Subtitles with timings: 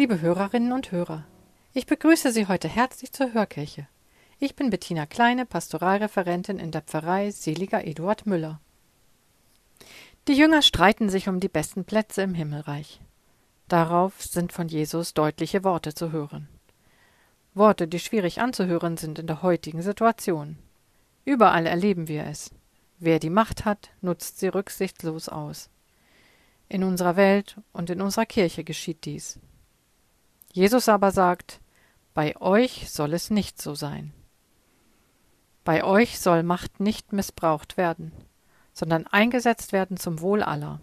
[0.00, 1.26] Liebe Hörerinnen und Hörer,
[1.74, 3.86] ich begrüße Sie heute herzlich zur Hörkirche.
[4.38, 8.62] Ich bin Bettina Kleine, Pastoralreferentin in der Pfarrei Seliger Eduard Müller.
[10.26, 13.02] Die Jünger streiten sich um die besten Plätze im Himmelreich.
[13.68, 16.48] Darauf sind von Jesus deutliche Worte zu hören.
[17.52, 20.56] Worte, die schwierig anzuhören sind in der heutigen Situation.
[21.26, 22.50] Überall erleben wir es.
[22.98, 25.68] Wer die Macht hat, nutzt sie rücksichtslos aus.
[26.70, 29.38] In unserer Welt und in unserer Kirche geschieht dies.
[30.52, 31.60] Jesus aber sagt,
[32.14, 34.12] bei euch soll es nicht so sein.
[35.64, 38.12] Bei euch soll Macht nicht missbraucht werden,
[38.72, 40.80] sondern eingesetzt werden zum Wohl aller.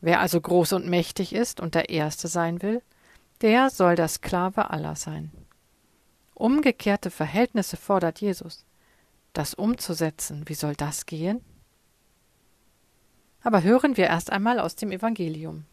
[0.00, 2.82] Wer also groß und mächtig ist und der Erste sein will,
[3.40, 5.30] der soll der Sklave aller sein.
[6.34, 8.64] Umgekehrte Verhältnisse fordert Jesus.
[9.32, 11.40] Das umzusetzen, wie soll das gehen?
[13.42, 15.64] Aber hören wir erst einmal aus dem Evangelium.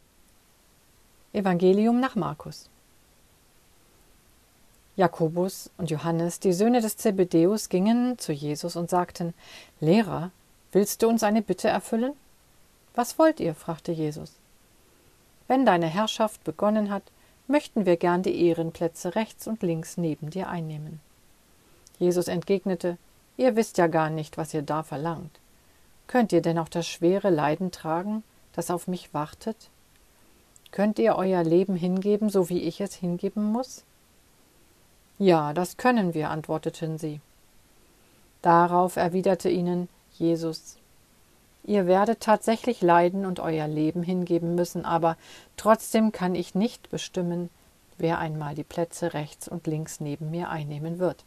[1.35, 2.69] Evangelium nach Markus.
[4.95, 9.33] Jakobus und Johannes, die Söhne des Zebedäus, gingen zu Jesus und sagten:
[9.81, 10.31] Lehrer,
[10.71, 12.13] willst du uns eine Bitte erfüllen?
[12.93, 13.53] Was wollt ihr?
[13.53, 14.31] fragte Jesus.
[15.47, 17.03] Wenn deine Herrschaft begonnen hat,
[17.47, 21.01] möchten wir gern die Ehrenplätze rechts und links neben dir einnehmen.
[21.99, 22.97] Jesus entgegnete:
[23.35, 25.39] Ihr wisst ja gar nicht, was ihr da verlangt.
[26.07, 28.23] Könnt ihr denn auch das schwere Leiden tragen,
[28.53, 29.69] das auf mich wartet?
[30.71, 33.83] Könnt ihr euer Leben hingeben, so wie ich es hingeben muss?
[35.17, 37.21] Ja, das können wir, antworteten sie.
[38.41, 40.77] Darauf erwiderte ihnen Jesus
[41.67, 45.17] Ihr werdet tatsächlich leiden und euer Leben hingeben müssen, aber
[45.57, 47.49] trotzdem kann ich nicht bestimmen,
[47.97, 51.23] wer einmal die Plätze rechts und links neben mir einnehmen wird.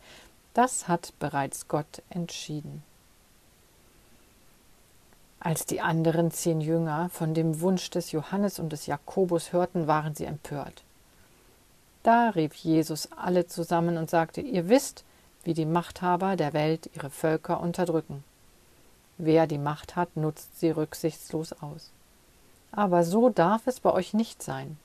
[0.55, 2.85] Das hat bereits Gott entschieden.
[5.41, 10.15] Als die anderen zehn Jünger von dem Wunsch des Johannes und des Jakobus hörten, waren
[10.15, 10.83] sie empört.
[12.03, 15.05] Da rief Jesus alle zusammen und sagte, ihr wisst,
[15.45, 18.25] wie die Machthaber der Welt ihre Völker unterdrücken.
[19.17, 21.91] Wer die Macht hat, nutzt sie rücksichtslos aus.
[22.73, 24.77] Aber so darf es bei euch nicht sein.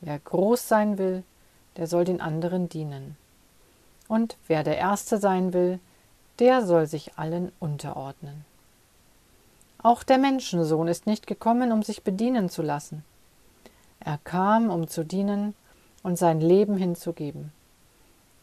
[0.00, 1.22] Wer groß sein will,
[1.76, 3.16] der soll den anderen dienen.
[4.08, 5.78] Und wer der Erste sein will,
[6.38, 8.44] der soll sich allen unterordnen.
[9.82, 13.02] Auch der Menschensohn ist nicht gekommen, um sich bedienen zu lassen.
[13.98, 15.54] Er kam, um zu dienen
[16.02, 17.52] und sein Leben hinzugeben,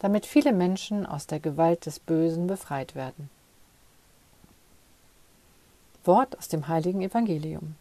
[0.00, 3.30] damit viele Menschen aus der Gewalt des Bösen befreit werden.
[6.04, 7.76] Wort aus dem heiligen Evangelium.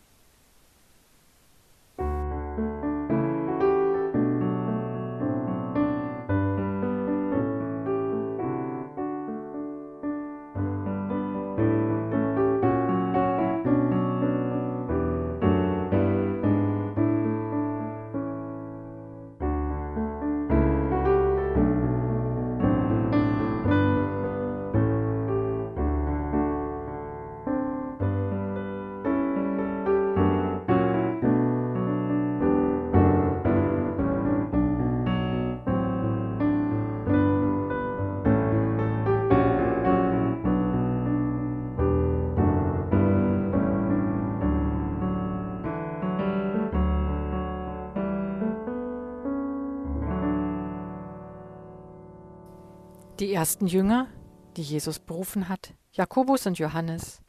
[53.27, 54.07] Die ersten Jünger,
[54.55, 57.19] die Jesus berufen hat, Jakobus und Johannes,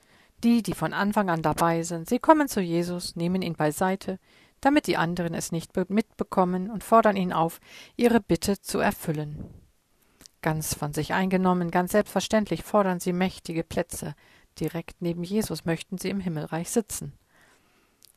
[0.44, 4.20] die, die von Anfang an dabei sind, sie kommen zu Jesus, nehmen ihn beiseite,
[4.60, 7.58] damit die anderen es nicht mitbekommen und fordern ihn auf,
[7.96, 9.52] ihre Bitte zu erfüllen.
[10.40, 14.14] Ganz von sich eingenommen, ganz selbstverständlich fordern sie mächtige Plätze.
[14.60, 17.12] Direkt neben Jesus möchten sie im Himmelreich sitzen.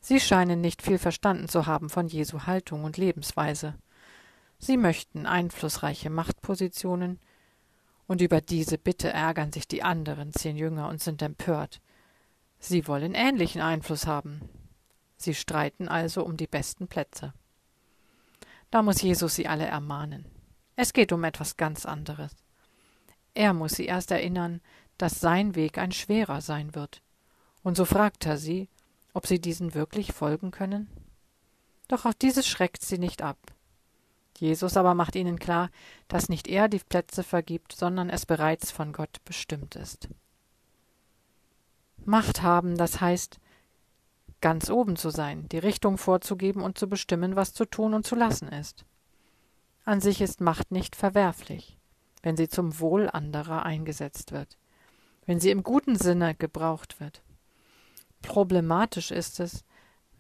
[0.01, 3.73] Sie scheinen nicht viel verstanden zu haben von Jesu Haltung und Lebensweise.
[4.59, 7.19] Sie möchten einflussreiche Machtpositionen,
[8.11, 11.79] und über diese Bitte ärgern sich die anderen zehn Jünger und sind empört.
[12.59, 14.41] Sie wollen ähnlichen Einfluss haben.
[15.15, 17.33] Sie streiten also um die besten Plätze.
[18.69, 20.25] Da muss Jesus sie alle ermahnen.
[20.75, 22.35] Es geht um etwas ganz anderes.
[23.33, 24.59] Er muss sie erst erinnern,
[24.97, 27.01] dass sein Weg ein schwerer sein wird.
[27.63, 28.67] Und so fragt er sie,
[29.13, 30.89] ob sie diesen wirklich folgen können.
[31.87, 33.37] Doch auch dieses schreckt sie nicht ab.
[34.41, 35.69] Jesus aber macht ihnen klar,
[36.07, 40.09] dass nicht er die Plätze vergibt, sondern es bereits von Gott bestimmt ist.
[42.05, 43.39] Macht haben, das heißt,
[44.41, 48.15] ganz oben zu sein, die Richtung vorzugeben und zu bestimmen, was zu tun und zu
[48.15, 48.83] lassen ist.
[49.85, 51.77] An sich ist Macht nicht verwerflich,
[52.23, 54.57] wenn sie zum Wohl anderer eingesetzt wird,
[55.27, 57.21] wenn sie im guten Sinne gebraucht wird.
[58.23, 59.63] Problematisch ist es,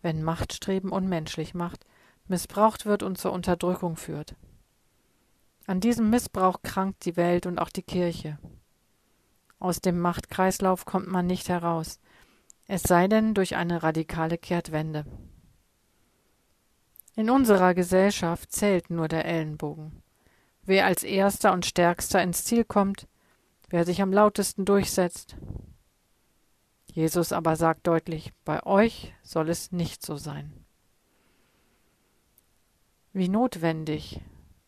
[0.03, 1.87] wenn Machtstreben unmenschlich macht,
[2.31, 4.35] missbraucht wird und zur Unterdrückung führt.
[5.67, 8.39] An diesem Missbrauch krankt die Welt und auch die Kirche.
[9.59, 11.99] Aus dem Machtkreislauf kommt man nicht heraus,
[12.67, 15.05] es sei denn durch eine radikale Kehrtwende.
[17.15, 20.01] In unserer Gesellschaft zählt nur der Ellenbogen.
[20.63, 23.07] Wer als erster und stärkster ins Ziel kommt,
[23.69, 25.35] wer sich am lautesten durchsetzt.
[26.85, 30.60] Jesus aber sagt deutlich, bei euch soll es nicht so sein.
[33.13, 34.21] Wie notwendig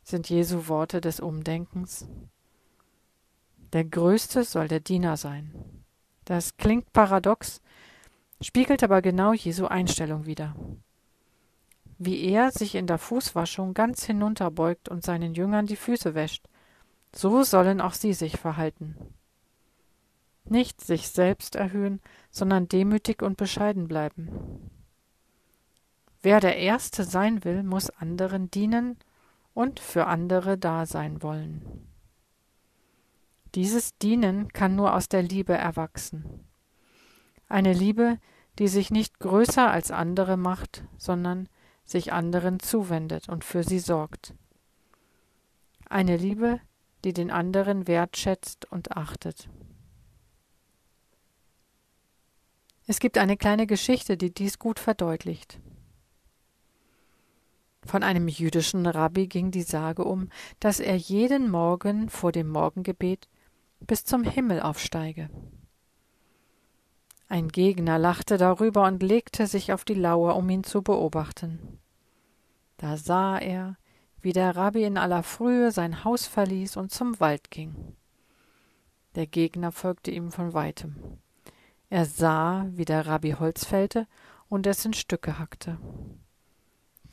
[0.04, 2.10] sind Jesu Worte des Umdenkens.
[3.72, 5.86] Der Größte soll der Diener sein.
[6.26, 7.62] Das klingt paradox,
[8.42, 10.58] spiegelt aber genau Jesu Einstellung wider.
[11.98, 16.46] Wie er sich in der Fußwaschung ganz hinunterbeugt und seinen Jüngern die Füße wäscht,
[17.16, 18.98] so sollen auch sie sich verhalten.
[20.44, 24.70] Nicht sich selbst erhöhen, sondern demütig und bescheiden bleiben.
[26.24, 28.98] Wer der Erste sein will, muss anderen dienen
[29.54, 31.86] und für andere da sein wollen.
[33.56, 36.48] Dieses Dienen kann nur aus der Liebe erwachsen.
[37.50, 38.20] Eine Liebe,
[38.58, 41.50] die sich nicht größer als andere macht, sondern
[41.84, 44.34] sich anderen zuwendet und für sie sorgt.
[45.90, 46.62] Eine Liebe,
[47.04, 49.50] die den anderen wertschätzt und achtet.
[52.88, 55.60] Es gibt eine kleine Geschichte, die dies gut verdeutlicht.
[57.86, 63.28] Von einem jüdischen Rabbi ging die Sage um, dass er jeden Morgen vor dem Morgengebet
[63.82, 65.30] bis zum Himmel aufsteige.
[67.28, 71.80] Ein Gegner lachte darüber und legte sich auf die Lauer, um ihn zu beobachten.
[72.78, 73.78] Da sah er,
[74.22, 77.96] wie der Rabbi in aller Frühe sein Haus verließ und zum Wald ging.
[79.16, 80.96] Der Gegner folgte ihm von weitem.
[81.90, 84.08] Er sah, wie der Rabbi Holz fällte
[84.48, 85.78] und es in Stücke hackte.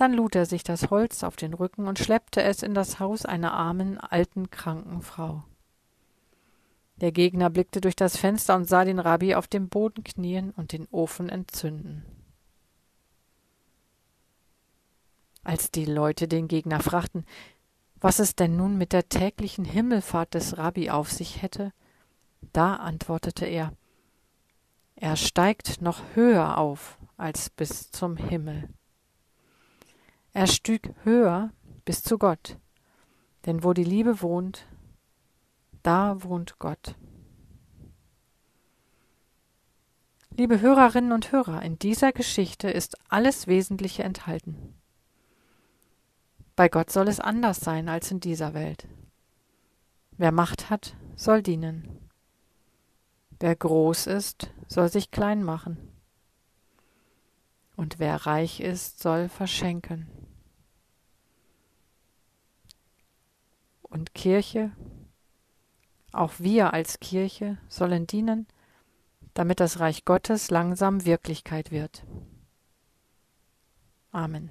[0.00, 3.26] Dann lud er sich das Holz auf den Rücken und schleppte es in das Haus
[3.26, 5.44] einer armen, alten, kranken Frau.
[7.02, 10.72] Der Gegner blickte durch das Fenster und sah den Rabbi auf dem Boden knien und
[10.72, 12.06] den Ofen entzünden.
[15.44, 17.26] Als die Leute den Gegner fragten,
[17.96, 21.74] was es denn nun mit der täglichen Himmelfahrt des Rabbi auf sich hätte,
[22.54, 23.74] da antwortete er
[24.96, 28.70] Er steigt noch höher auf als bis zum Himmel.
[30.32, 31.52] Er stieg höher
[31.84, 32.58] bis zu Gott.
[33.46, 34.66] Denn wo die Liebe wohnt,
[35.82, 36.94] da wohnt Gott.
[40.36, 44.74] Liebe Hörerinnen und Hörer, in dieser Geschichte ist alles Wesentliche enthalten.
[46.54, 48.86] Bei Gott soll es anders sein als in dieser Welt.
[50.12, 52.08] Wer Macht hat, soll dienen.
[53.40, 55.78] Wer groß ist, soll sich klein machen.
[57.76, 60.19] Und wer reich ist, soll verschenken.
[63.90, 64.72] Und Kirche,
[66.12, 68.46] auch wir als Kirche sollen dienen,
[69.34, 72.04] damit das Reich Gottes langsam Wirklichkeit wird.
[74.12, 74.50] Amen.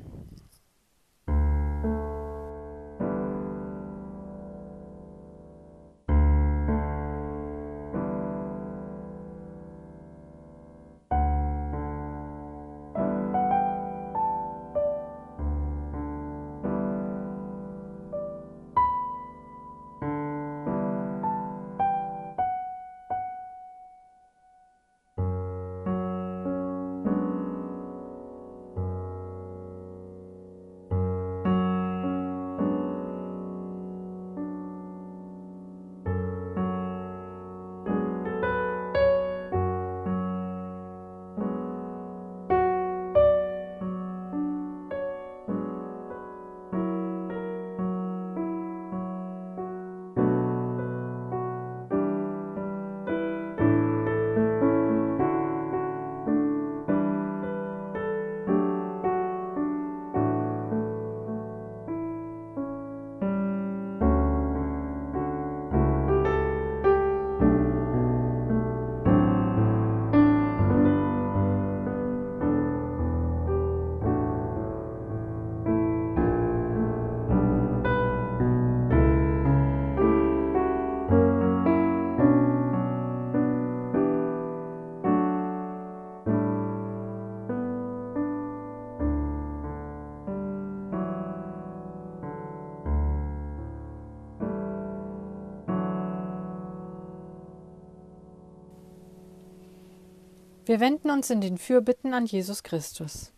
[100.70, 103.32] Wir wenden uns in den Fürbitten an Jesus Christus.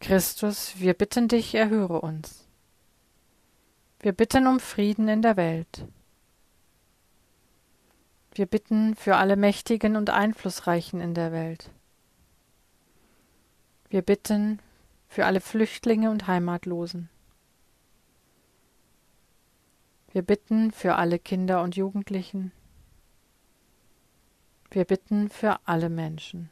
[0.00, 2.46] Christus, wir bitten dich, erhöre uns.
[3.98, 5.84] Wir bitten um Frieden in der Welt.
[8.32, 11.68] Wir bitten für alle Mächtigen und Einflussreichen in der Welt.
[13.90, 14.60] Wir bitten
[15.08, 17.10] für alle Flüchtlinge und Heimatlosen.
[20.12, 22.52] Wir bitten für alle Kinder und Jugendlichen.
[24.70, 26.48] Wir bitten für alle Menschen.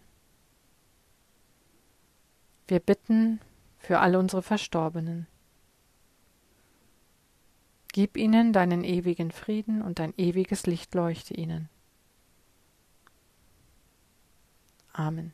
[2.66, 3.40] Wir bitten
[3.78, 5.26] für alle unsere Verstorbenen.
[7.92, 11.68] Gib ihnen deinen ewigen Frieden und dein ewiges Licht leuchte ihnen.
[14.92, 15.32] Amen.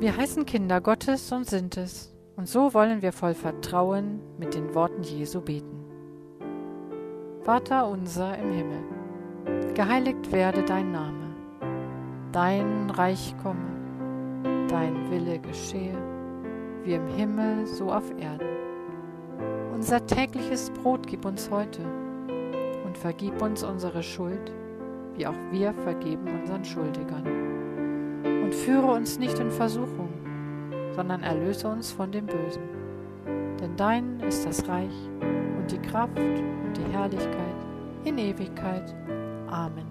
[0.00, 4.72] Wir heißen Kinder Gottes und sind es, und so wollen wir voll Vertrauen mit den
[4.72, 5.84] Worten Jesu beten.
[7.42, 11.34] Vater unser im Himmel, geheiligt werde dein Name,
[12.30, 15.98] dein Reich komme, dein Wille geschehe,
[16.84, 18.46] wie im Himmel so auf Erden.
[19.74, 21.82] Unser tägliches Brot gib uns heute
[22.86, 24.52] und vergib uns unsere Schuld,
[25.16, 27.47] wie auch wir vergeben unseren Schuldigern
[28.48, 30.08] und führe uns nicht in Versuchung,
[30.96, 32.62] sondern erlöse uns von dem Bösen.
[33.60, 37.56] Denn dein ist das Reich und die Kraft und die Herrlichkeit
[38.04, 38.96] in Ewigkeit.
[39.48, 39.84] Amen.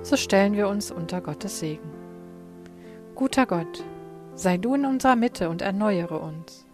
[0.00, 1.90] So stellen wir uns unter Gottes Segen.
[3.14, 3.84] Guter Gott,
[4.34, 6.64] sei du in unserer Mitte und erneuere uns.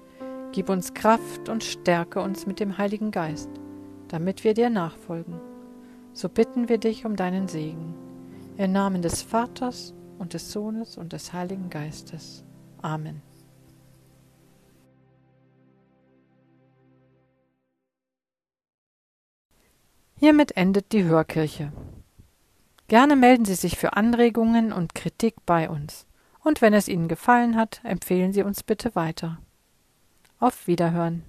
[0.52, 3.50] Gib uns Kraft und stärke uns mit dem Heiligen Geist,
[4.06, 5.40] damit wir dir nachfolgen.
[6.12, 8.03] So bitten wir dich um deinen Segen
[8.56, 12.44] im Namen des Vaters und des Sohnes und des Heiligen Geistes.
[12.82, 13.22] Amen.
[20.16, 21.72] Hiermit endet die Hörkirche.
[22.88, 26.06] Gerne melden Sie sich für Anregungen und Kritik bei uns.
[26.42, 29.38] Und wenn es Ihnen gefallen hat, empfehlen Sie uns bitte weiter.
[30.38, 31.24] Auf Wiederhören.